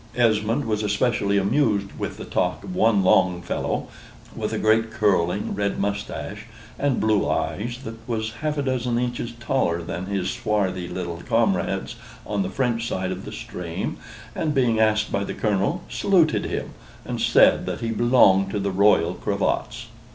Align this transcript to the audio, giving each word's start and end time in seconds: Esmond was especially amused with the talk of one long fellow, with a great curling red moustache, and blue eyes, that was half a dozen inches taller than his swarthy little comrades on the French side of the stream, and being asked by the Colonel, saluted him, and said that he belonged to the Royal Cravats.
Esmond 0.15 0.65
was 0.65 0.81
especially 0.81 1.37
amused 1.37 1.89
with 1.99 2.17
the 2.17 2.25
talk 2.25 2.63
of 2.63 2.75
one 2.75 3.03
long 3.03 3.39
fellow, 3.39 3.87
with 4.35 4.51
a 4.51 4.57
great 4.57 4.89
curling 4.89 5.53
red 5.53 5.77
moustache, 5.79 6.47
and 6.79 6.99
blue 6.99 7.29
eyes, 7.29 7.77
that 7.83 7.99
was 8.09 8.31
half 8.41 8.57
a 8.57 8.63
dozen 8.63 8.97
inches 8.97 9.33
taller 9.39 9.83
than 9.83 10.07
his 10.07 10.31
swarthy 10.31 10.87
little 10.87 11.21
comrades 11.29 11.97
on 12.25 12.41
the 12.41 12.49
French 12.49 12.87
side 12.87 13.11
of 13.11 13.25
the 13.25 13.31
stream, 13.31 13.97
and 14.33 14.55
being 14.55 14.79
asked 14.79 15.11
by 15.11 15.23
the 15.23 15.35
Colonel, 15.35 15.83
saluted 15.87 16.45
him, 16.45 16.71
and 17.05 17.21
said 17.21 17.67
that 17.67 17.81
he 17.81 17.91
belonged 17.91 18.49
to 18.49 18.57
the 18.59 18.71
Royal 18.71 19.13
Cravats. 19.13 19.85